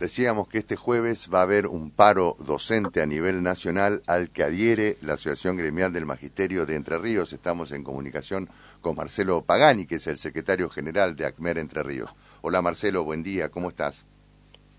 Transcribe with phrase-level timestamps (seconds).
[0.00, 4.42] Decíamos que este jueves va a haber un paro docente a nivel nacional al que
[4.42, 7.34] adhiere la Asociación Gremial del Magisterio de Entre Ríos.
[7.34, 8.48] Estamos en comunicación
[8.80, 12.16] con Marcelo Pagani, que es el secretario general de ACMER Entre Ríos.
[12.40, 14.06] Hola Marcelo, buen día, ¿cómo estás?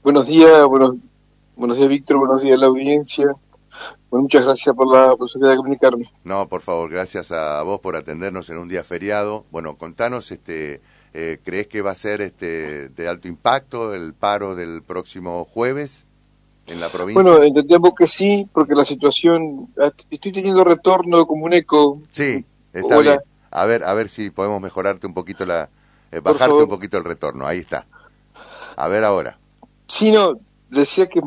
[0.01, 0.95] Buenos días, buenos,
[1.55, 3.27] buenos días Víctor, buenos días a la audiencia.
[4.09, 6.05] Bueno, muchas gracias por la posibilidad de comunicarme.
[6.23, 9.45] No, por favor, gracias a vos por atendernos en un día feriado.
[9.51, 10.81] Bueno, contanos este
[11.13, 16.05] eh, ¿Crees que va a ser este de alto impacto el paro del próximo jueves
[16.67, 17.21] en la provincia?
[17.21, 19.67] Bueno, entendemos que sí, porque la situación...
[20.09, 22.01] Estoy teniendo retorno como un eco.
[22.11, 23.19] Sí, está bien.
[23.49, 25.69] A ver, a ver si podemos mejorarte un poquito la...
[26.11, 27.85] Eh, bajarte un poquito el retorno, ahí está.
[28.77, 29.37] A ver ahora.
[29.87, 30.39] Sí, no,
[30.69, 31.21] decía que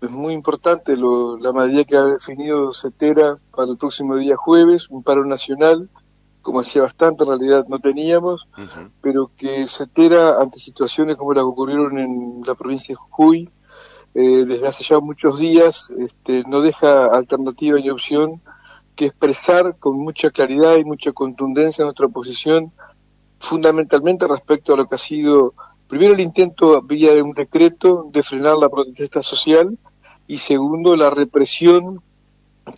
[0.00, 4.88] es muy importante lo, la medida que ha definido CETERA para el próximo día jueves,
[4.90, 5.88] un paro nacional
[6.48, 8.48] como hacía bastante, en realidad no teníamos,
[9.02, 13.50] pero que se entera ante situaciones como las que ocurrieron en la provincia de Jujuy,
[14.14, 18.40] eh, desde hace ya muchos días, este, no deja alternativa ni opción
[18.96, 22.72] que expresar con mucha claridad y mucha contundencia nuestra posición,
[23.38, 25.52] fundamentalmente respecto a lo que ha sido,
[25.86, 29.78] primero el intento vía de un decreto de frenar la protesta social,
[30.26, 32.02] y segundo la represión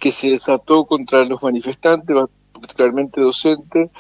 [0.00, 2.16] que se desató contra los manifestantes,
[2.60, 3.90] particularmente docente,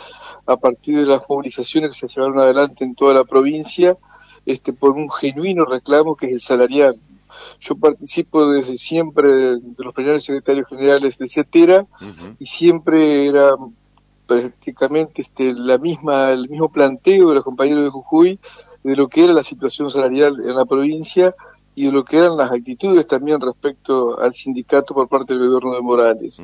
[0.46, 3.96] a partir de las movilizaciones que se llevaron adelante en toda la provincia,
[4.46, 7.00] este, por un genuino reclamo que es el salarial.
[7.60, 11.86] Yo participo desde siempre de los primeros secretarios generales de CETERA
[12.38, 13.54] y siempre era
[14.26, 18.38] prácticamente este, la misma, el mismo planteo de los compañeros de Jujuy
[18.82, 21.34] de lo que era la situación salarial en la provincia
[21.80, 25.74] y de lo que eran las actitudes también respecto al sindicato por parte del gobierno
[25.74, 26.42] de Morales.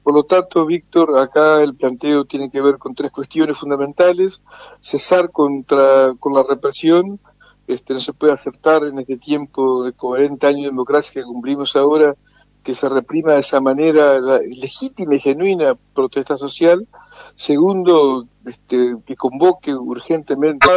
[0.00, 4.42] Por lo tanto, Víctor, acá el planteo tiene que ver con tres cuestiones fundamentales.
[4.80, 7.18] Cesar contra, con la represión,
[7.66, 11.74] este, no se puede aceptar en este tiempo de 40 años de democracia que cumplimos
[11.74, 12.14] ahora
[12.62, 16.86] que se reprima de esa manera la legítima y genuina protesta social.
[17.34, 20.68] Segundo, este, que convoque urgentemente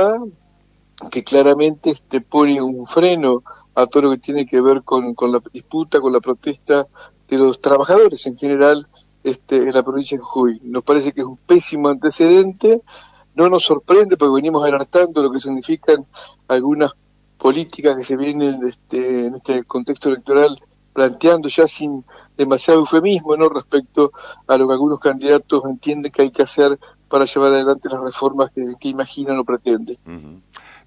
[1.11, 3.43] que claramente este, pone un freno
[3.75, 6.87] a todo lo que tiene que ver con, con la disputa, con la protesta
[7.27, 8.87] de los trabajadores en general
[9.23, 10.59] este, en la provincia de Jujuy.
[10.63, 12.81] Nos parece que es un pésimo antecedente,
[13.35, 16.05] no nos sorprende porque venimos alertando lo que significan
[16.47, 16.93] algunas
[17.37, 20.57] políticas que se vienen este, en este contexto electoral
[20.91, 22.03] planteando ya sin
[22.37, 23.47] demasiado eufemismo ¿no?
[23.47, 24.11] respecto
[24.47, 26.77] a lo que algunos candidatos entienden que hay que hacer
[27.07, 29.97] para llevar adelante las reformas que, imaginan o pretenden.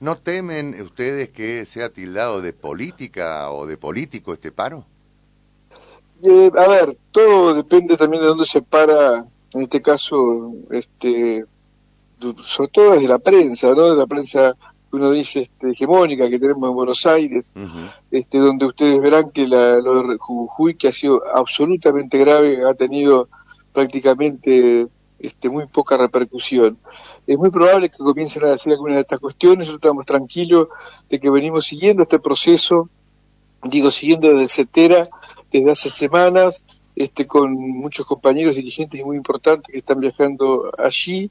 [0.03, 4.85] ¿No temen ustedes que sea tildado de política o de político este paro?
[6.25, 11.45] Eh, a ver, todo depende también de dónde se para, en este caso, este,
[12.43, 13.91] sobre todo desde la prensa, ¿no?
[13.91, 14.57] De la prensa
[14.91, 17.53] uno dice este, hegemónica que tenemos en Buenos Aires,
[18.11, 22.75] este, donde ustedes verán que la, lo de Jujuy, que ha sido absolutamente grave, ha
[22.75, 23.29] tenido
[23.73, 24.89] prácticamente
[25.23, 26.79] este, muy poca repercusión.
[27.27, 30.69] Es muy probable que comiencen a decir algunas de estas cuestiones, nosotros estamos tranquilos
[31.09, 32.91] de que venimos siguiendo este proceso,
[33.63, 35.09] digo, siguiendo desde CETERA
[35.51, 36.65] desde hace semanas,
[36.97, 41.31] este, con muchos compañeros dirigentes muy importantes que están viajando allí.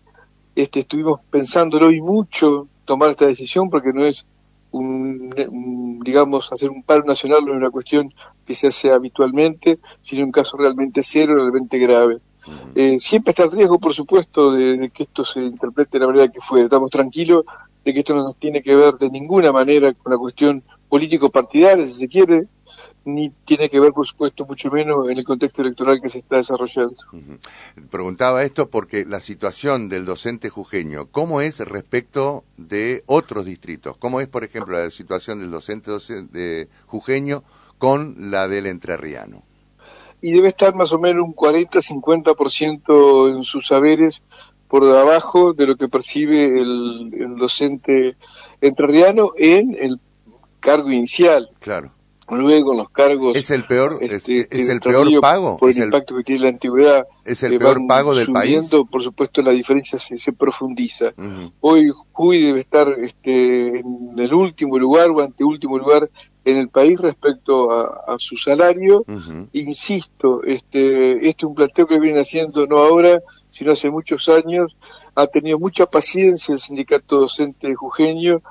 [0.55, 4.25] Este, estuvimos pensándolo y mucho tomar esta decisión porque no es
[4.73, 8.09] digamos, hacer un paro nacional no es una cuestión
[8.45, 12.19] que se hace habitualmente, sino un caso realmente serio, realmente grave.
[12.75, 16.31] Eh, siempre está el riesgo, por supuesto, de, que esto se interprete de la manera
[16.31, 16.63] que fue.
[16.63, 17.45] Estamos tranquilos
[17.83, 21.85] de que esto no nos tiene que ver de ninguna manera con la cuestión político-partidaria,
[21.85, 22.47] si se quiere,
[23.05, 26.37] ni tiene que ver, por supuesto, mucho menos en el contexto electoral que se está
[26.37, 26.95] desarrollando.
[27.89, 33.97] Preguntaba esto porque la situación del docente jujeño, ¿cómo es respecto de otros distritos?
[33.97, 37.43] ¿Cómo es, por ejemplo, la situación del docente, docente jujeño
[37.77, 39.43] con la del entrerriano?
[40.21, 44.21] Y debe estar más o menos un 40-50% en sus saberes
[44.67, 48.15] por debajo de lo que percibe el, el docente
[48.61, 49.99] entrerriano en el
[50.59, 51.49] cargo inicial.
[51.59, 51.91] Claro.
[52.29, 56.23] Luego los cargos es el peor este, es, el peor pago por el, impacto que
[56.23, 58.69] tiene la antigüedad es el peor pago del país.
[58.89, 61.13] por supuesto la diferencia se, se profundiza.
[61.59, 66.09] Hoy Jujuy debe estar este, en el último lugar o anteúltimo lugar
[66.43, 69.05] en el país respecto a, su salario.
[69.53, 74.75] Insisto, este, este es un planteo que viene haciendo no ahora, sino hace muchos años.
[75.15, 78.41] Ha tenido mucha paciencia el sindicato docente jujeño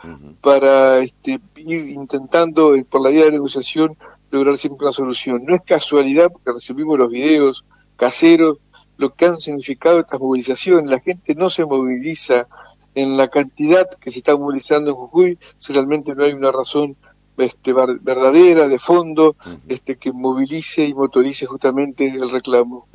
[0.41, 3.97] para este, ir intentando, eh, por la vía de negociación,
[4.31, 5.45] lograr siempre una solución.
[5.45, 7.65] No es casualidad, porque recibimos los videos
[7.97, 8.59] caseros,
[8.97, 10.91] lo que han significado estas movilizaciones.
[10.91, 12.47] La gente no se moviliza
[12.95, 16.97] en la cantidad que se está movilizando en Jujuy, si realmente no hay una razón
[17.43, 19.37] este, verdadera, de fondo,
[19.69, 22.87] este, que movilice y motorice justamente el reclamo.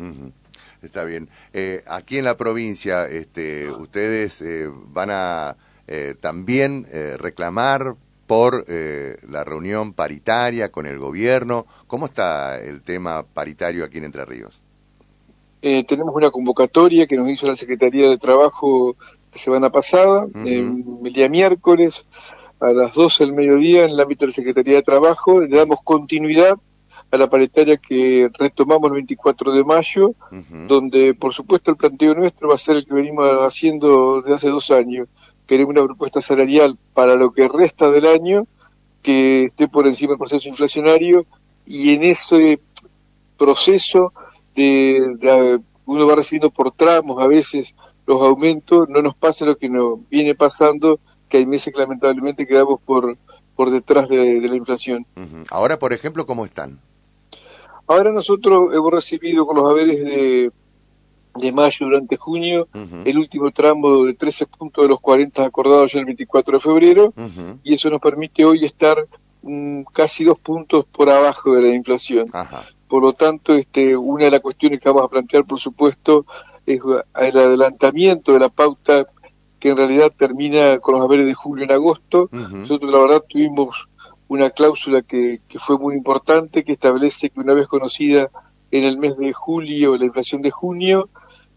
[0.85, 1.29] Está bien.
[1.51, 5.57] Eh, aquí en la provincia, este, ustedes eh, van a
[5.87, 6.87] eh, también
[7.17, 7.95] reclamar
[8.27, 11.65] por la reunión paritaria con el gobierno.
[11.87, 14.61] ¿Cómo está el tema paritario aquí en Entre Ríos?
[15.87, 18.95] tenemos una convocatoria que nos hizo la Secretaría de Trabajo
[19.31, 22.05] la semana pasada, el día miércoles,
[22.59, 25.41] a las 12 del mediodía, en el ámbito de la Secretaría de Trabajo.
[25.41, 26.55] Le damos continuidad
[27.11, 30.15] a la paritaria que retomamos el 24 de mayo,
[30.67, 34.49] donde por supuesto el planteo nuestro va a ser el que venimos haciendo desde hace
[34.49, 35.07] dos años.
[35.45, 38.47] Queremos una propuesta salarial para lo que resta del año
[39.01, 41.25] que esté por encima del proceso inflacionario
[41.65, 42.59] y en ese
[43.37, 44.13] proceso
[44.55, 47.75] de, uno va recibiendo por tramos a veces
[48.07, 50.99] los aumentos, no nos pasa lo que nos viene pasando,
[51.29, 53.17] que hay meses que lamentablemente quedamos por,
[53.55, 55.05] por detrás de, la inflación.
[55.49, 56.79] Ahora, por ejemplo, ¿cómo están?
[57.87, 60.51] Ahora nosotros hemos recibido con los haberes de,
[61.35, 62.67] de mayo durante junio
[63.05, 67.13] el último tramo de 13 puntos de los 40 acordados ya el 24 de febrero
[67.63, 69.07] y eso nos permite hoy estar
[69.43, 72.31] mm, casi dos puntos por abajo de la inflación.
[72.87, 76.25] Por lo tanto, este, una de las cuestiones que vamos a plantear, por supuesto,
[76.65, 79.05] es el adelantamiento de la pauta
[79.65, 82.29] que en realidad termina con los haberes de julio en agosto.
[82.31, 83.89] Nosotros, la verdad, tuvimos
[84.27, 88.29] una cláusula que, que fue muy importante, que establece que una vez conocida
[88.69, 91.09] en el mes de julio la inflación de junio,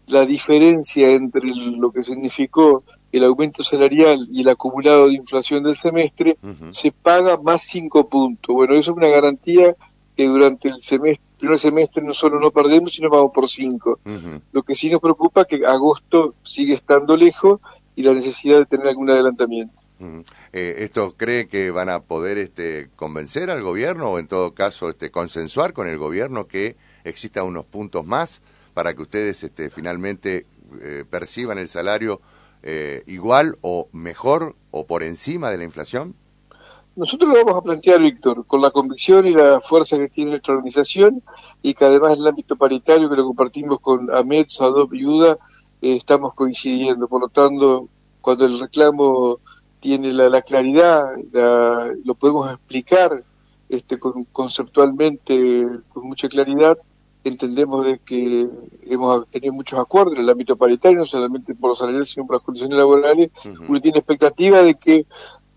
[0.07, 5.75] la diferencia entre lo que significó el aumento salarial y el acumulado de inflación del
[5.75, 6.35] semestre
[6.71, 8.55] se paga más cinco puntos.
[8.55, 9.75] Bueno, eso es una garantía
[10.15, 13.99] que durante el semestre, primer semestre no solo no perdemos, sino vamos por cinco.
[14.51, 17.59] Lo que sí nos preocupa es que agosto sigue estando lejos
[17.99, 19.83] y la necesidad de tener algún adelantamiento.
[20.53, 24.87] Eh, ¿Esto cree que van a poder este, convencer al gobierno o en todo caso
[24.87, 28.41] este, consensuar con el gobierno que exista unos puntos más
[28.73, 30.45] para que ustedes este, finalmente
[30.79, 32.21] eh, perciban el salario
[32.63, 36.15] eh, igual o mejor o por encima de la inflación?
[36.95, 40.53] Nosotros lo vamos a plantear, Víctor, con la convicción y la fuerza que tiene nuestra
[40.53, 41.21] organización
[41.61, 45.37] y que además en el ámbito paritario que lo compartimos con AMED, SADOP y UDA,
[45.81, 47.07] estamos coincidiendo.
[47.07, 47.89] Por lo tanto,
[48.21, 49.39] cuando el reclamo
[49.79, 51.05] tiene la, claridad,
[52.03, 53.23] lo podemos explicar
[53.69, 53.97] este,
[54.31, 56.77] conceptualmente con mucha claridad.
[57.23, 58.47] Entendemos de que
[58.83, 62.37] hemos tenido muchos acuerdos en el ámbito paritario, no solamente por los salarios, sino por
[62.37, 63.29] las condiciones laborales.
[63.67, 65.05] Uno tiene expectativa de que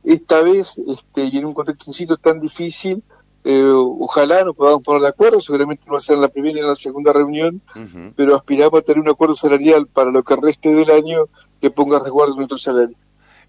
[0.04, 3.02] esta vez, este, y en un contexto, insisto, tan difícil,
[3.44, 6.58] eh, ojalá nos podamos poner de acuerdo, seguramente no va a ser en la primera
[6.58, 7.60] y en la segunda reunión,
[8.14, 11.28] pero aspiramos a tener un acuerdo salarial para lo que reste del año
[11.60, 12.96] que ponga resguardo nuestro salario.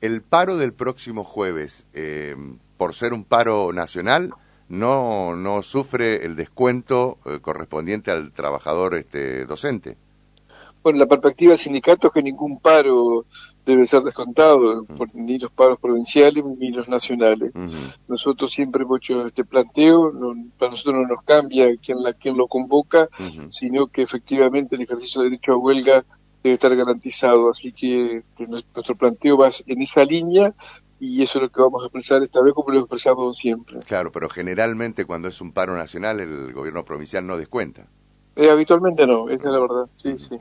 [0.02, 2.36] El paro del próximo jueves, eh,
[2.78, 4.34] por ser un paro nacional,
[4.68, 9.98] no, no sufre el descuento eh, correspondiente al trabajador este, docente.
[10.84, 13.26] Bueno, la perspectiva del sindicato es que ningún paro
[13.66, 17.54] debe ser descontado, por, ni los paros provinciales ni los nacionales.
[18.10, 20.12] Nosotros siempre hemos hecho este planteo,
[20.58, 23.08] para nosotros no nos cambia quién, la, quién lo convoca,
[23.50, 26.06] sino que efectivamente el ejercicio de derecho a huelga
[26.44, 27.50] debe estar garantizado.
[27.52, 30.54] Así que, nuestro planteo va en esa línea
[31.00, 33.80] y eso es lo que vamos a expresar esta vez como lo expresamos siempre.
[33.80, 37.88] Claro, pero generalmente cuando es un paro nacional el gobierno provincial no descuenta.
[38.36, 40.38] Eh, habitualmente no, esa es la verdad, sí, sí.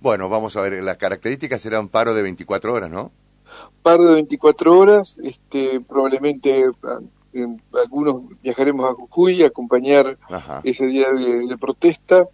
[0.00, 3.12] Bueno, vamos a ver, las características será un paro de 24 horas, ¿no?
[3.82, 6.66] Paro de 24 horas, este, probablemente
[7.84, 10.18] algunos viajaremos a Jujuy a acompañar
[10.64, 12.26] ese día de, protesta.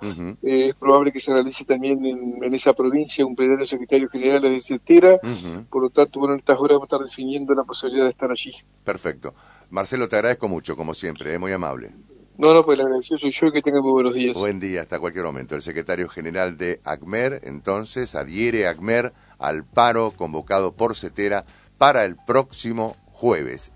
[0.43, 4.61] Eh, es probable que se realice también en, esa provincia un plenario secretario general de
[4.61, 5.19] Cetera.
[5.69, 8.31] Por lo tanto, bueno, en estas horas vamos a estar definiendo la posibilidad de estar
[8.31, 8.53] allí.
[8.85, 9.35] Perfecto.
[9.71, 11.93] Marcelo, te agradezco mucho, como siempre, es muy amable.
[12.39, 14.37] No, no, pues el agradecido soy yo que tenga muy buenos días.
[14.37, 15.55] Buen día, hasta cualquier momento.
[15.55, 21.47] El secretario general de ACMER, entonces, adhiere ACMER al paro convocado por Cetera
[21.79, 23.73] para el próximo jueves.